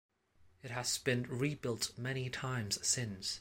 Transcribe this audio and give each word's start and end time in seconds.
It 0.63 0.71
has 0.71 0.97
been 0.97 1.25
rebuilt 1.29 1.95
many 1.95 2.27
times 2.31 2.79
since. 2.81 3.39